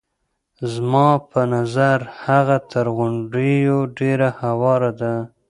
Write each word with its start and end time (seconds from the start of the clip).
زما 0.73 1.07
په 1.31 1.41
نظر 1.55 1.99
هغه 2.25 2.57
تر 2.71 2.85
غونډیو 2.97 3.75
ډېره 3.97 4.29
هواره 4.41 4.91
ده. 5.01 5.13